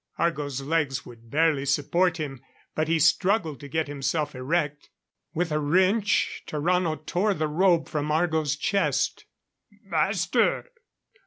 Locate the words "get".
3.67-3.87